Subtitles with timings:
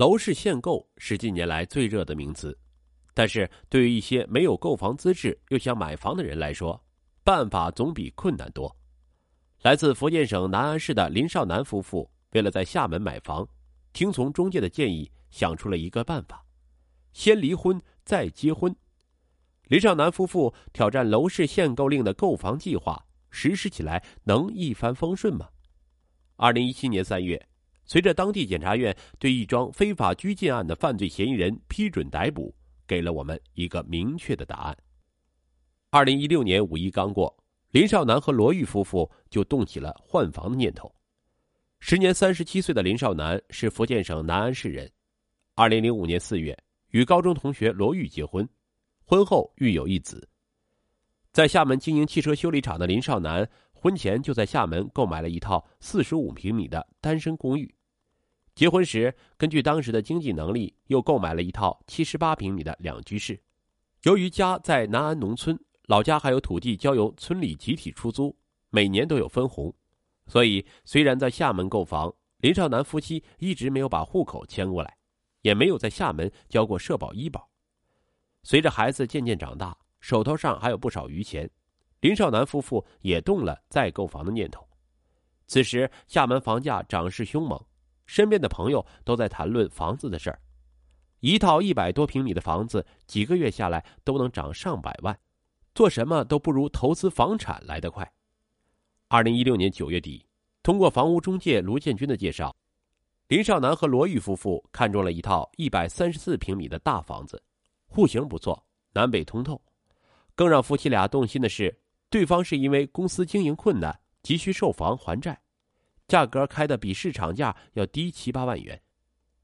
[0.00, 2.58] 楼市限购是近年来最热的名词，
[3.12, 6.82] 但是对于一些没有购房资质又想买房的人来说，
[7.22, 8.74] 办法总比困难多。
[9.60, 13.46] 来自福建省南安市的林少南夫妇，为了在厦门买房，
[13.92, 16.42] 听从中介的建议，想出了一个办法：
[17.12, 18.74] 先离婚再结婚。
[19.64, 25.50] 林少南夫妇挑战楼市限购令的购房计划，实施起来能一帆风顺吗？
[26.36, 27.49] 二零一七年三月。
[27.90, 32.54] 随着当地检察院对一桩非法拘禁案的犯罪嫌疑人批准逮捕，
[32.86, 34.78] 给了我们一个明确的答案。
[35.90, 37.36] 二零一六年五一刚过，
[37.72, 40.88] 林少南和罗玉夫妇就动起了换房的念头。
[41.80, 44.88] 时年三十七岁的林少南是福建省南安市人，
[45.56, 46.56] 二零零五年四月
[46.90, 48.48] 与高中同学罗玉结婚，
[49.04, 50.28] 婚后育有一子。
[51.32, 57.68] 在厦门经营汽车修理厂的林少南，婚前就在厦门购买了一套四十五平米的单身公寓。
[58.60, 63.40] 结婚时，根据当时的经济能力，又购买了一套七十八平米的两居室。
[64.02, 68.36] 由于家在南安农村，老家还有土地交由村里集体出租，
[68.68, 69.74] 每年都有分红，
[70.26, 74.94] 所以虽然在厦门购房，林少南夫妻一直没有把户口迁过来，
[75.40, 77.48] 也没有在厦门交过社保医保。
[78.42, 81.50] 随着孩子渐渐长大，手头上还有不少余钱，
[82.00, 84.68] 林少南夫妇也动了再购房的念头。
[85.46, 87.58] 此时，厦门房价涨势凶猛。
[88.10, 90.40] 身边的朋友都在谈论房子的事儿，
[91.20, 95.16] 一套一百多平米的房子，几个月下来都能涨上百万，
[95.76, 98.12] 做什么都不如投资房产来得快。
[99.06, 100.26] 二零一六年九月底，
[100.60, 102.52] 通过房屋中介卢建军的介绍，
[103.28, 107.40] 林少南和罗玉夫妇看中了一套一百三十四平米的大房子，
[107.86, 108.60] 户型不错，
[108.92, 109.62] 南北通透。
[110.34, 115.40] 更让夫妻俩动心的是，对方是因为公司经营困难，急需售房还债。
[116.10, 118.82] 价格开的比市场价要低七八万元，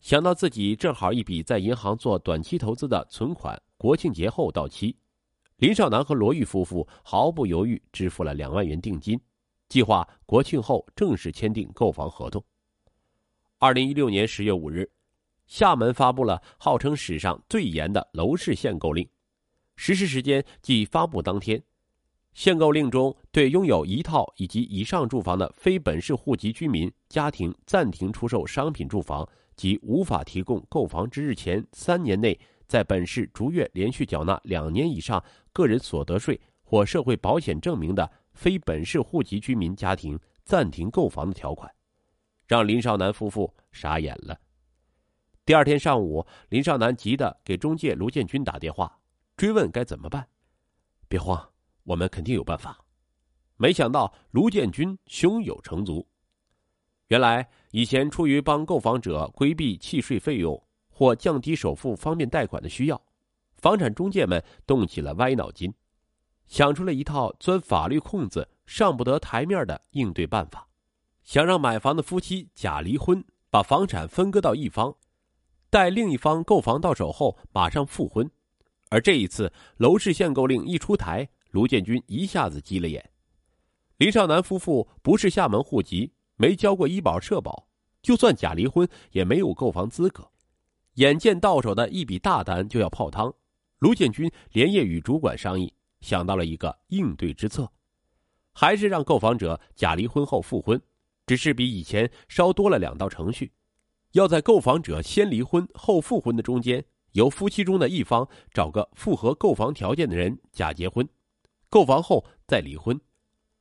[0.00, 4.96] 想到自己正好一笔在银行做短期投资的存款，国庆节后到期，
[5.58, 9.16] 林少南和罗玉夫妇毫不犹豫支付了两万元定金，
[9.68, 12.44] 计划国庆后正式签订购房合同。
[13.58, 14.90] 二零一六年十月五日，
[15.46, 19.08] 厦门发布了号称史上最严的楼市限购令，
[19.76, 21.62] 实施时间即发布当天。
[22.36, 29.26] 限购令中，对拥有一套以及以上住房的非本市户籍居民家庭暂停出售商品住房
[29.56, 32.38] 及无法提供购房之日前三年内
[32.68, 41.72] 在本市逐月连续缴纳两年以上个人所得税或社会保险证明的非本市户籍居民家庭暂停购房的条款，
[42.46, 44.38] 让林少南夫妇傻眼了。
[45.46, 49.00] 第二天上午，林少南急得给中介卢建军打电话，
[49.38, 50.28] 追问该怎么办。
[51.08, 51.55] 别慌。
[51.86, 52.84] 我们肯定有办法，
[53.56, 56.06] 没想到卢建军胸有成竹。
[57.06, 63.00] 原来以前出于帮购房者规避契税费用或降低首付方便贷款的需要，
[63.54, 65.72] 房产中介们动起了歪脑筋，
[66.48, 70.66] 想出了一套钻法律空子上不得台面的应对办法，
[71.22, 74.92] 想让买房的夫妻假离婚，把房产分割到一方，
[75.70, 78.28] 待另一方购房到手后马上复婚。
[78.88, 81.28] 而这一次楼市限购令一出台。
[81.56, 83.02] 卢建军一下子急了眼，
[83.96, 87.66] 林少南夫妇不是厦门户籍，没交过医保社保，
[88.02, 90.30] 就算假离婚也没有购房资格。
[90.96, 93.32] 眼见到手的一笔大单就要泡汤，
[93.78, 95.72] 卢建军连夜与主管商议，
[96.02, 97.72] 想到了一个应对之策，
[98.52, 100.78] 还是让购房者假离婚后复婚，
[101.26, 103.50] 只是比以前稍多了两道程序，
[104.12, 111.08] 要在购房者先离婚后复婚的中间，由夫妻中的一方找个符合购房条件的人假结婚。
[111.76, 112.98] 购房后再离婚，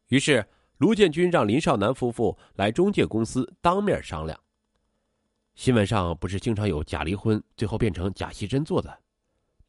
[0.08, 4.40] 于是卢建军让林少南夫妇来中介公司当面商量。
[5.54, 9.02] 新闻上不是经常有假离婚最后变成假戏真做的，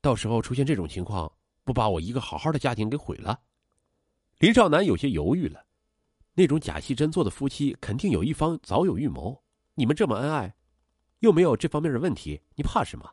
[0.00, 1.32] 到时候出现这种情况，
[1.64, 3.40] 不把我一个好好的家庭给毁了？
[4.38, 5.66] 林少南有些犹豫了。
[6.34, 9.42] 那种假戏真做的夫妻，肯定有一方早有预谋。
[9.74, 10.54] 你们这么恩爱，
[11.18, 13.10] 又没有这方面的问题，你怕什么？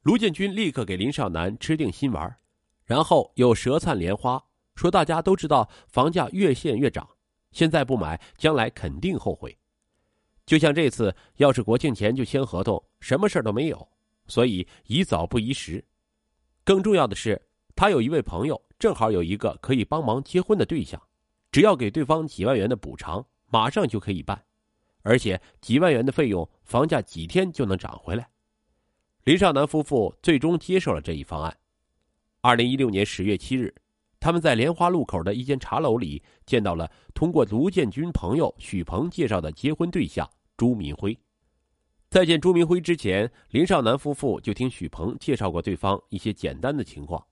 [0.00, 2.38] 卢建军立刻给林少南吃定心丸。
[2.90, 4.44] 然后又舌灿莲花
[4.74, 7.08] 说：“大家都知道房价越陷越涨，
[7.52, 9.56] 现在不买，将来肯定后悔。
[10.44, 13.88] 就像这次，要是国庆前就签合同，什么事儿都没有。
[14.26, 15.84] 所以宜早不宜迟。
[16.64, 17.40] 更重要的是，
[17.76, 21.00] 他有一位朋友，正好有一个可以帮忙结婚的对象，
[21.52, 24.44] 只要给对方几万元的补偿，马上就可以办，
[25.02, 28.28] 而且几万元的费用，房价几天就能涨回来。”
[29.22, 31.56] 林少南夫妇最终接受了这一方案。
[32.42, 33.74] 二零一六年十月七日，
[34.18, 40.26] 他们在莲花路口的一间茶楼里见到了通过卢建军朋友许鹏介绍的结婚对象
[40.56, 41.14] 朱明辉。
[42.08, 47.22] 在见朱明辉之前，林少南夫妇就听许鹏介绍过对方一些简单的情况。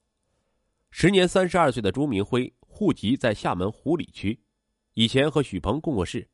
[0.90, 4.38] 时年三十二岁的朱明辉，户籍在厦门湖里区，
[4.93, 6.28] 以前和许鹏共过事，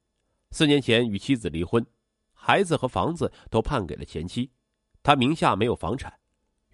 [0.50, 1.86] 四年前与妻子离婚，
[2.32, 4.50] 孩子和房子都判给了前妻，
[5.00, 6.12] 他名下没有房产，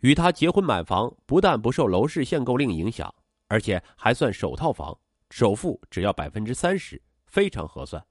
[0.00, 3.14] 与他结婚买房不但不受楼市限购令影响，
[3.48, 4.98] 而且还算首套房，
[5.30, 8.04] 首付只要百分之三十，非常合算。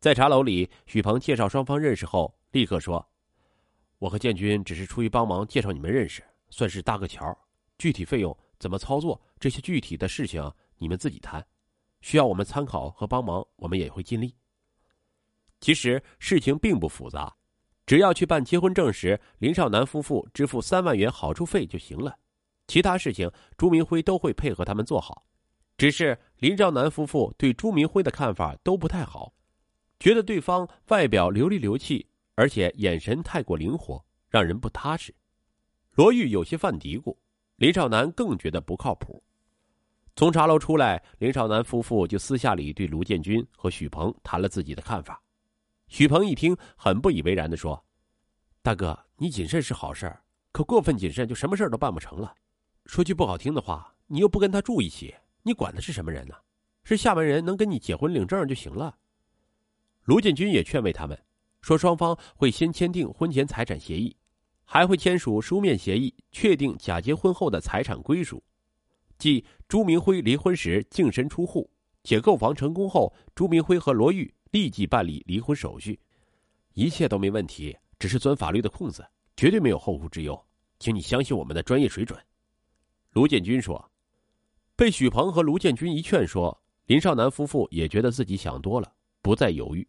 [0.00, 2.34] 在茶楼里，许鹏介绍双方认识后。
[2.52, 3.02] 立刻说
[3.98, 7.24] ：“我和建军只是出于帮忙介绍你们认识，算是搭个桥。
[7.78, 11.42] 具体费用怎么操作，这些具体的事情你们自己谈。
[12.02, 14.36] 需要我们参考和帮忙，我们也会尽力。
[15.60, 17.34] 其实事情并不复杂，
[17.92, 22.16] 只要去办结婚证时，林少南夫妇支付三万元好处费就行了。
[22.66, 25.26] 其他事情朱明辉都会配合他们做好。
[25.76, 29.34] 只是林少南夫妇对朱明辉的看法都不太好，
[30.00, 35.14] 觉得对方外表流里流气。”而且眼神太过灵活，让人不踏实。
[35.94, 37.14] 罗玉有些犯嘀咕，
[37.56, 39.22] 林少南更觉得不靠谱。
[40.16, 45.21] 从茶楼出来，林少南夫妇就私下里对卢建军和许鹏谈了自己的看法。
[45.92, 47.84] 许鹏一听，很不以为然的说
[48.64, 50.10] ：“大哥，你谨慎是好事
[50.50, 52.34] 可过分谨慎就什么事都办不成了。
[52.86, 56.34] 说句不好听的话，你又不跟他住一起，你管他是什么人呢？
[56.82, 58.96] 是厦门人，能跟你结婚领证就行了。”
[60.04, 61.22] 卢建军也劝慰他们。
[61.60, 64.16] 说双方会先签订婚前财产协议，
[64.64, 68.42] 还会签署书面协议，确定假结婚后的财产归属。
[69.18, 71.70] 即朱明辉离婚时净身出户，
[72.02, 75.98] 且购房成功后，朱明辉和罗玉立即办理离婚手续，
[76.74, 79.06] 一切都没问题，只是钻法律的空子，
[79.36, 80.40] 绝对没有后顾之忧，
[80.78, 82.18] 请你相信我们的专业水准。
[83.10, 83.90] 卢建军说。
[84.74, 89.86] 被许鹏和卢建军一劝说，林少南夫妇也觉得自己想多了，不再犹豫。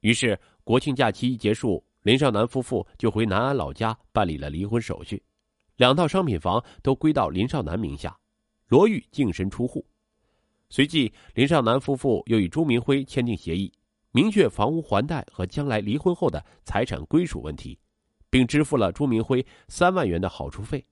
[0.00, 5.22] 于是，国庆假期一结束，林少南夫妇就回南安老家办理了离婚手续，
[5.76, 8.14] 两套商品房都归到林少南名下，
[8.68, 9.86] 罗玉净身出户。
[10.68, 13.72] 随即，林少南夫妇又与朱明辉签订协议，
[14.16, 17.76] 明确房屋还贷和将来离婚后的财产归属问题，
[18.30, 20.86] 并支付了朱明辉三万元的好处费。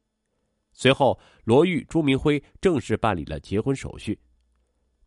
[0.73, 4.19] 随后，罗玉、朱明辉正式办理了结婚手续。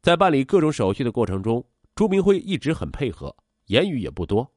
[0.01, 3.35] 在办理各种手续的过程中，朱明辉一直很配合。
[3.65, 4.49] 言语也不多，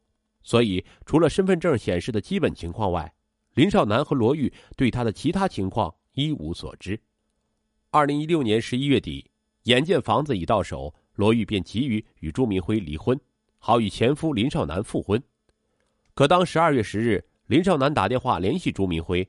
[0.44, 3.12] 所以除了身份证显示的基本情况外，
[3.54, 7.00] 林少南和罗玉对他的其他情况一无所知。
[7.90, 9.28] 二零一六年十一月底，
[9.64, 13.18] 眼见房子已到手，罗玉便急于与朱明辉离婚，
[13.58, 15.22] 好与前夫林少南复婚。
[16.14, 19.28] 可当十二月十日，林少南打电话联系朱明辉，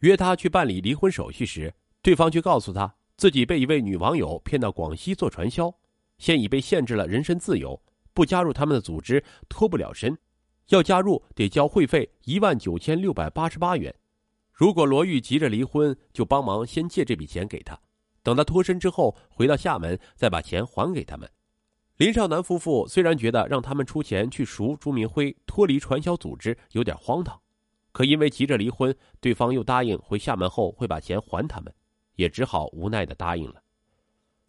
[0.00, 5.74] 约他去办理离婚手续时，对方却告诉他自己被一位女网友骗到广西做传销，
[6.18, 7.80] 现已被限制了人身自由。
[8.14, 10.18] 不加入他们的组织脱不了身，
[10.68, 13.94] 要加入得交会费一万九千六百八十八元。
[14.52, 17.80] 如果罗玉急着离婚，就帮忙先借这笔钱给他，
[18.22, 21.26] 等他脱身之后回到厦门再把钱还给他们。
[22.02, 27.40] 林少南夫妇虽然觉得让他们出钱去赎朱明辉脱离传销组织有点荒唐，
[27.92, 31.72] 可因为急着离婚，对方又答应回厦门后会把钱还他们，
[32.16, 33.62] 也只好无奈的答应了。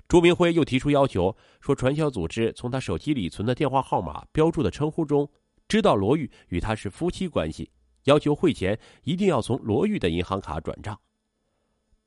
[0.07, 5.29] 朱明辉又提出要求，说传销组织从他手机里存的电话号码标注的称呼中，
[5.67, 7.69] 知道罗玉与他是夫妻关系，
[8.05, 11.00] 要求汇钱一定要从罗玉的银行卡转账。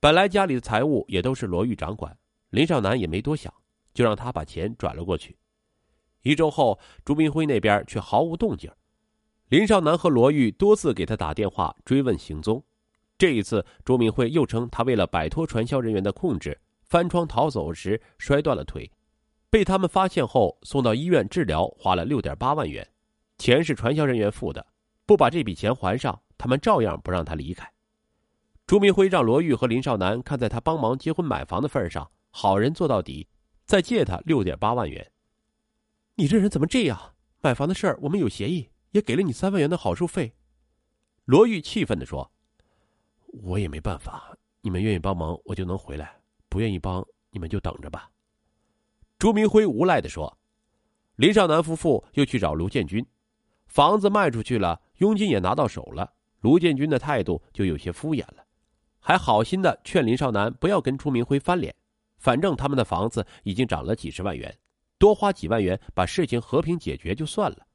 [0.01, 2.19] 本来家里的财务也都是罗玉掌管，
[2.51, 3.55] 林少南也没多想，
[3.97, 5.37] 就让他把钱转了过去。
[6.23, 8.71] 一周后，朱明辉那边却毫无动静。
[9.49, 12.63] 林少南和罗玉多次给他打电话追问行踪，
[13.17, 16.61] 这一次朱明辉又称他为了摆脱传销人员的控制。
[16.83, 18.91] 翻窗逃走时摔断了腿，
[19.51, 22.87] 被他们发现后送到医院治疗，花了六点八万元，
[23.39, 24.67] 钱是传销人员付的，
[25.07, 27.73] 不把这笔钱还上，他们照样不让他离开。
[28.67, 33.29] 朱明辉让罗玉和林少南看在他帮忙结婚买房的份上，好人做到底，
[33.67, 35.13] 再借他六点八万元。
[36.15, 37.15] 你这人怎么这样？
[37.43, 40.35] 买房的事儿我们有协议，也给了你三万元的好处费。
[41.27, 42.33] 罗玉气愤的说
[43.45, 46.17] ：“我也没办法，你们愿意帮忙，我就能回来。”
[46.49, 48.11] 不愿意帮你们就等着吧。”
[49.19, 50.39] 朱明辉无奈的说。
[51.17, 53.07] 林少南夫妇又去找卢建军，
[53.67, 56.15] 房子卖出去了，佣金也拿到手了。
[56.41, 58.47] 卢建军的态度就有些敷衍了，
[58.99, 61.75] 还好心的劝林少南不要跟朱明辉翻脸，
[62.19, 64.57] 反正他们的房子已经涨了几十万元，
[64.99, 67.67] 多花几万元把事情和平解决就算了。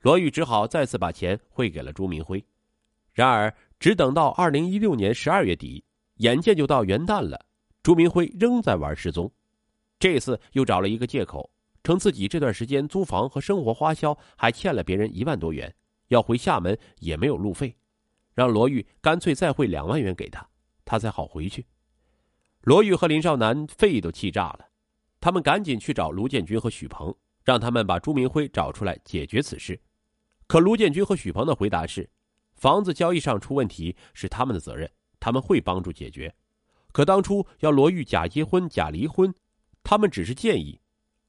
[0.00, 2.44] 罗玉只好再次把钱汇给了朱明辉。
[3.12, 5.84] 然而，只等到二零一六年十二月底，
[6.18, 7.46] 眼见就到元旦了。
[7.82, 9.32] 朱明辉仍在玩失踪，
[9.98, 11.50] 这次又找了一个借口，
[11.82, 15.74] 称自己这段时间租房和生活花销还欠了别人一万多元，
[16.08, 17.74] 要回厦门也没有路费，
[18.34, 20.46] 让罗玉干脆再汇两万元给他，
[20.84, 21.66] 他才好回去。
[22.68, 24.68] 罗玉和林少南肺都气炸了，
[25.20, 29.80] 他们赶紧去找卢建军和许鹏，让他们把朱明辉找出来解决此事。
[30.46, 32.10] 可卢建军和许鹏的回答是：
[32.56, 36.34] 房子交易上出问题是他们的责任，他们会帮助解决。
[36.92, 39.34] 可当初要罗玉假结婚假离婚，
[39.82, 40.78] 他们只是建议，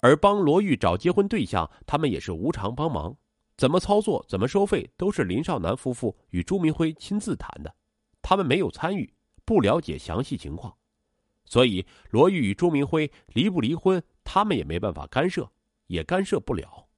[0.02, 3.16] 而帮罗玉找结婚对象，他们也是无偿帮忙。
[3.56, 7.74] 怎么操作、怎么收费，都是林少南夫妇与朱明辉亲自谈的，
[8.22, 9.14] 他们没有参与，
[9.46, 10.76] 不了解详细情况，
[11.50, 15.52] 所以罗玉与朱明辉离不离婚，他们也没办法干涉，
[15.88, 16.89] 也干涉不了。